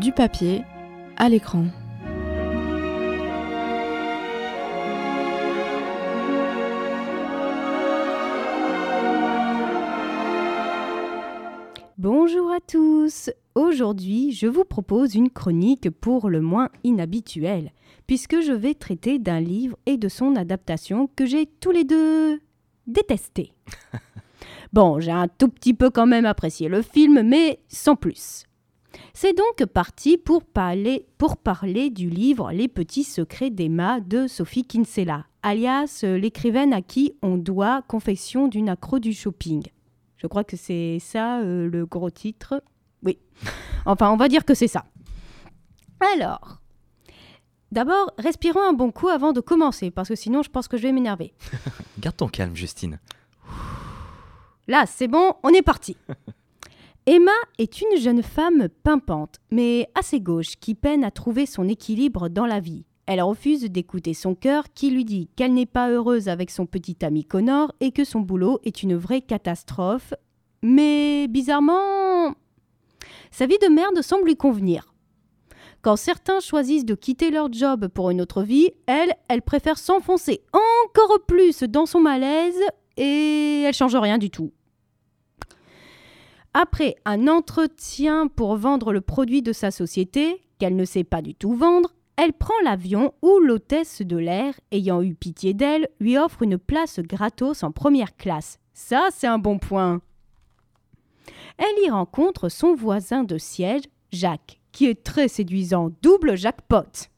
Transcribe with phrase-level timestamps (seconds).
[0.00, 0.62] Du papier
[1.16, 1.64] à l'écran.
[11.96, 13.30] Bonjour à tous.
[13.54, 17.72] Aujourd'hui, je vous propose une chronique pour le moins inhabituelle,
[18.06, 22.40] puisque je vais traiter d'un livre et de son adaptation que j'ai tous les deux
[22.86, 23.54] détesté.
[24.74, 28.46] bon, j'ai un tout petit peu quand même apprécié le film, mais sans plus.
[29.14, 34.64] C'est donc parti pour parler, pour parler du livre Les petits secrets d'Emma de Sophie
[34.64, 39.62] Kinsella, alias euh, l'écrivaine à qui on doit Confection d'une accro du shopping.
[40.16, 42.62] Je crois que c'est ça euh, le gros titre.
[43.02, 43.18] Oui.
[43.86, 44.84] Enfin, on va dire que c'est ça.
[46.14, 46.58] Alors,
[47.70, 50.82] d'abord, respirons un bon coup avant de commencer, parce que sinon, je pense que je
[50.82, 51.32] vais m'énerver.
[52.00, 52.98] Garde ton calme, Justine.
[54.68, 55.96] Là, c'est bon, on est parti.
[57.08, 62.28] Emma est une jeune femme pimpante, mais assez gauche, qui peine à trouver son équilibre
[62.28, 62.84] dans la vie.
[63.06, 66.96] Elle refuse d'écouter son cœur qui lui dit qu'elle n'est pas heureuse avec son petit
[67.04, 70.14] ami Connor et que son boulot est une vraie catastrophe.
[70.62, 72.34] Mais bizarrement,
[73.30, 74.92] sa vie de merde semble lui convenir.
[75.82, 80.40] Quand certains choisissent de quitter leur job pour une autre vie, elle, elle préfère s'enfoncer
[80.52, 82.60] encore plus dans son malaise
[82.96, 84.50] et elle change rien du tout.
[86.58, 91.34] Après un entretien pour vendre le produit de sa société, qu'elle ne sait pas du
[91.34, 96.40] tout vendre, elle prend l'avion où l'hôtesse de l'air, ayant eu pitié d'elle, lui offre
[96.40, 98.58] une place gratos en première classe.
[98.72, 100.00] Ça, c'est un bon point.
[101.58, 107.10] Elle y rencontre son voisin de siège, Jacques, qui est très séduisant, double jackpot.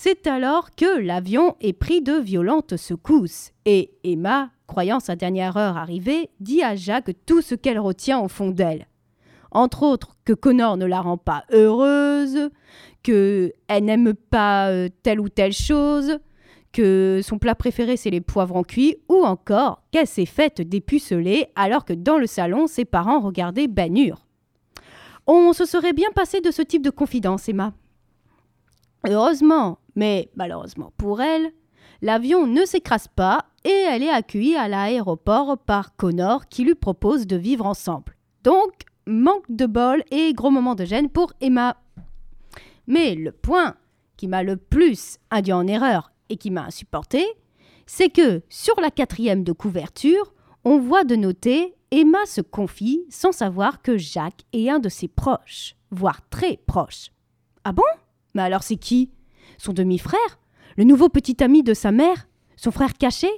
[0.00, 5.76] C'est alors que l'avion est pris de violentes secousses et Emma, croyant sa dernière heure
[5.76, 8.86] arrivée, dit à Jacques tout ce qu'elle retient au fond d'elle.
[9.50, 12.48] Entre autres, que Connor ne la rend pas heureuse,
[13.02, 16.20] que elle n'aime pas euh, telle ou telle chose,
[16.70, 21.84] que son plat préféré c'est les poivrons cuits, ou encore qu'elle s'est faite dépuceler alors
[21.84, 24.28] que dans le salon ses parents regardaient Banure.
[25.26, 27.72] On se serait bien passé de ce type de confidence, Emma.
[29.06, 31.50] Heureusement, mais malheureusement pour elle,
[32.02, 37.26] l'avion ne s'écrase pas et elle est accueillie à l'aéroport par Connor qui lui propose
[37.26, 38.16] de vivre ensemble.
[38.44, 38.72] Donc,
[39.08, 41.76] manque de bol et gros moment de gêne pour Emma.
[42.86, 43.74] Mais le point
[44.16, 47.26] qui m'a le plus induit en erreur et qui m'a insupporté,
[47.84, 50.32] c'est que sur la quatrième de couverture,
[50.64, 55.08] on voit de noter Emma se confie sans savoir que Jacques est un de ses
[55.08, 57.10] proches, voire très proche.
[57.64, 57.82] Ah bon?
[58.34, 59.10] Mais alors c'est qui?
[59.58, 60.38] Son demi-frère
[60.76, 63.28] Le nouveau petit ami de sa mère Son frère caché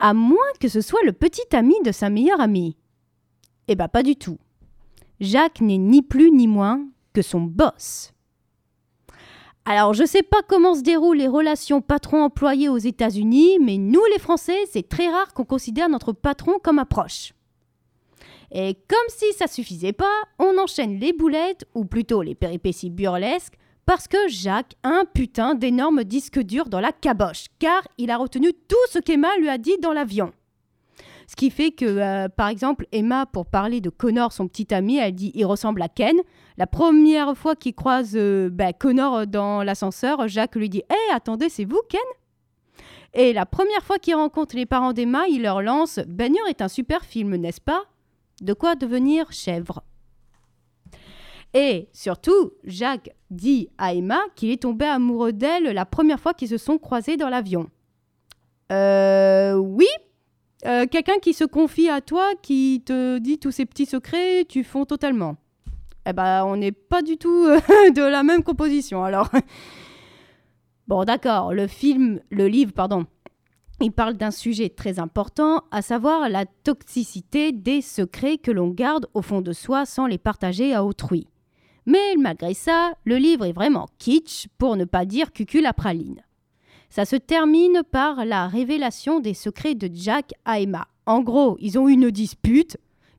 [0.00, 2.76] À moins que ce soit le petit ami de sa meilleure amie.
[3.68, 4.38] Eh ben pas du tout.
[5.20, 8.12] Jacques n'est ni plus ni moins que son boss.
[9.70, 14.18] Alors, je sais pas comment se déroulent les relations patron-employé aux États-Unis, mais nous, les
[14.18, 17.34] Français, c'est très rare qu'on considère notre patron comme un proche.
[18.50, 23.58] Et comme si ça suffisait pas, on enchaîne les boulettes, ou plutôt les péripéties burlesques,
[23.88, 28.18] parce que Jacques a un putain d'énorme disque dur dans la caboche, car il a
[28.18, 30.30] retenu tout ce qu'Emma lui a dit dans l'avion.
[31.26, 34.98] Ce qui fait que, euh, par exemple, Emma, pour parler de Connor, son petit ami,
[34.98, 36.18] elle dit il ressemble à Ken.
[36.58, 41.48] La première fois qu'il croise euh, bah, Connor dans l'ascenseur, Jacques lui dit Hé, attendez,
[41.48, 42.00] c'est vous, Ken?
[43.14, 46.68] Et la première fois qu'il rencontre les parents d'Emma, il leur lance Ben est un
[46.68, 47.84] super film, n'est-ce pas?
[48.42, 49.82] De quoi devenir chèvre.
[51.54, 56.48] Et surtout, Jacques dit à Emma qu'il est tombé amoureux d'elle la première fois qu'ils
[56.48, 57.70] se sont croisés dans l'avion.
[58.70, 59.86] Euh, oui,
[60.66, 64.64] euh, quelqu'un qui se confie à toi, qui te dit tous ses petits secrets, tu
[64.64, 65.36] fonds totalement.
[66.06, 67.60] Eh ben, on n'est pas du tout euh,
[67.90, 69.30] de la même composition, alors.
[70.88, 73.06] bon, d'accord, le film, le livre, pardon,
[73.80, 79.06] il parle d'un sujet très important, à savoir la toxicité des secrets que l'on garde
[79.14, 81.28] au fond de soi sans les partager à autrui.
[81.88, 86.20] Mais malgré ça, le livre est vraiment kitsch, pour ne pas dire cuculapraline.
[86.90, 90.86] Ça se termine par la révélation des secrets de Jack à Emma.
[91.06, 92.76] En gros, ils ont une dispute,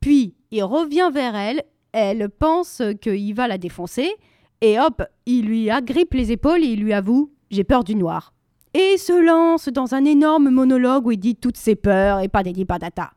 [0.00, 4.12] puis il revient vers elle, elle pense qu'il va la défoncer,
[4.60, 8.32] et hop, il lui agrippe les épaules et il lui avoue J'ai peur du noir.
[8.74, 12.44] Et se lance dans un énorme monologue où il dit toutes ses peurs et pas
[12.44, 13.10] des data.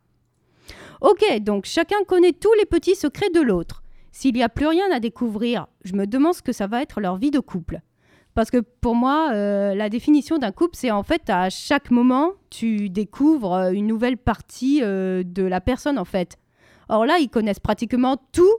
[1.01, 3.83] Ok, donc chacun connaît tous les petits secrets de l'autre.
[4.15, 7.01] S'il n'y a plus rien à découvrir, je me demande ce que ça va être
[7.01, 7.81] leur vie de couple.
[8.33, 12.31] Parce que pour moi, euh, la définition d'un couple, c'est en fait à chaque moment,
[12.49, 16.37] tu découvres euh, une nouvelle partie euh, de la personne en fait.
[16.87, 18.55] Or là, ils connaissent pratiquement tout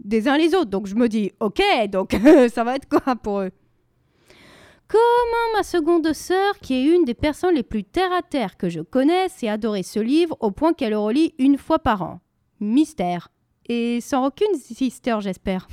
[0.00, 0.70] des uns les autres.
[0.70, 2.18] Donc je me dis, ok, donc
[2.52, 3.52] ça va être quoi pour eux?
[4.88, 8.68] Comment ma seconde sœur, qui est une des personnes les plus terre à terre que
[8.68, 12.18] je connaisse, et adoré ce livre au point qu'elle le relit une fois par an?
[12.58, 13.28] Mystère.
[13.68, 15.68] Et sans aucune sister, j'espère.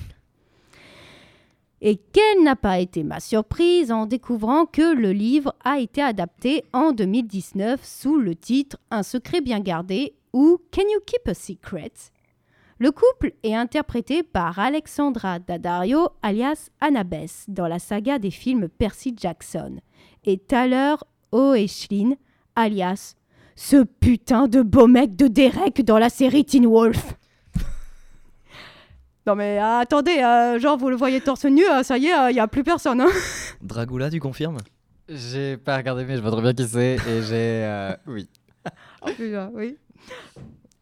[1.82, 6.64] Et quelle n'a pas été ma surprise en découvrant que le livre a été adapté
[6.72, 11.92] en 2019 sous le titre Un secret bien gardé ou Can You Keep a Secret?
[12.80, 19.14] Le couple est interprété par Alexandra Daddario alias Annabeth dans la saga des films Percy
[19.16, 19.80] Jackson
[20.24, 20.96] et Tyler
[21.32, 22.16] O'Eshlin
[22.56, 23.16] alias
[23.56, 27.16] ce putain de beau mec de Derek dans la série Teen Wolf.
[29.26, 32.32] Non mais euh, attendez, euh, genre vous le voyez torse nu, euh, ça y est,
[32.32, 33.02] il n'y a plus personne.
[33.02, 33.10] Hein.
[33.62, 34.58] Dragula, tu confirmes?
[35.08, 37.94] J'ai pas regardé mais je vois très bien qui c'est et j'ai...
[38.08, 38.30] oui.
[39.06, 39.78] Oh, putain, oui.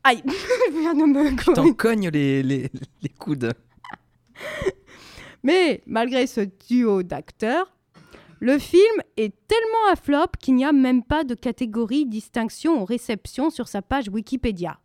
[0.04, 2.70] Aïe, je viens de me Tu t'en cognes les, les,
[3.02, 3.52] les coudes.
[5.44, 7.72] Mais malgré ce duo d'acteurs,
[8.40, 12.86] le film est tellement à flop qu'il n'y a même pas de catégorie distinction ou
[12.86, 14.80] réception sur sa page Wikipédia.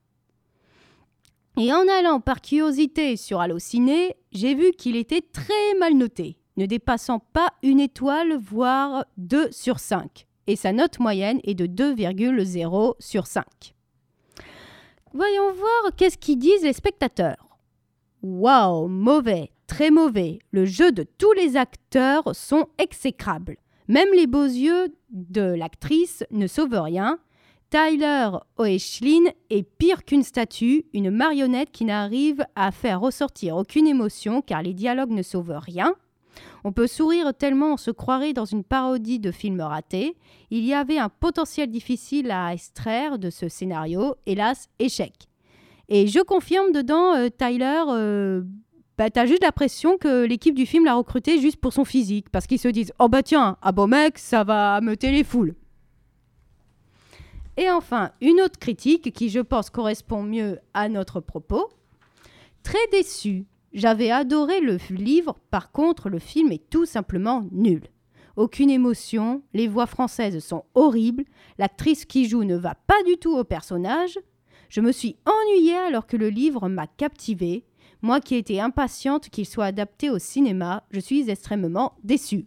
[1.59, 6.67] Et en allant par curiosité sur Allociné, j'ai vu qu'il était très mal noté, ne
[6.67, 10.27] dépassant pas une étoile, voire 2 sur 5.
[10.49, 13.45] Et sa note moyenne est de 2,0 sur 5.
[15.15, 17.59] Voyons voir qu'est-ce qu'ils disent les spectateurs.
[18.23, 20.41] Waouh, mauvais, très mauvais.
[20.51, 23.57] Le jeu de tous les acteurs sont exécrables.
[23.89, 27.19] Même les beaux yeux de l'actrice ne sauvent rien.
[27.69, 28.29] Tyler
[28.59, 34.63] Oechlin est pire qu'une statue, une marionnette qui n'arrive à faire ressortir aucune émotion car
[34.63, 35.95] les dialogues ne sauvent rien.
[36.63, 40.17] On peut sourire tellement on se croirait dans une parodie de film raté.
[40.51, 45.13] Il y avait un potentiel difficile à extraire de ce scénario, hélas, échec.
[45.89, 48.43] Et je confirme dedans, euh, Tyler, euh,
[48.97, 52.47] bah, t'as juste l'impression que l'équipe du film l'a recruté juste pour son physique, parce
[52.47, 55.55] qu'ils se disent Oh bah tiens, ah bon mec, ça va meuter les foules.
[57.57, 61.71] Et enfin, une autre critique qui je pense correspond mieux à notre propos.
[62.63, 67.83] Très déçu j'avais adoré le livre, par contre le film est tout simplement nul.
[68.37, 71.25] Aucune émotion, les voix françaises sont horribles,
[71.59, 74.19] l'actrice qui joue ne va pas du tout au personnage.
[74.71, 77.65] Je me suis ennuyée alors que le livre m'a captivée.
[78.01, 82.47] Moi qui étais impatiente qu'il soit adapté au cinéma, je suis extrêmement déçue.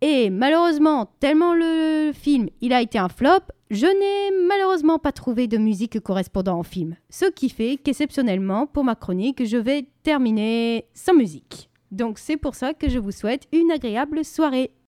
[0.00, 5.48] Et malheureusement, tellement le film il a été un flop, je n'ai malheureusement pas trouvé
[5.48, 6.94] de musique correspondant au film.
[7.08, 11.70] Ce qui fait qu'exceptionnellement, pour ma chronique, je vais terminer sans musique.
[11.90, 14.72] Donc c'est pour ça que je vous souhaite une agréable soirée.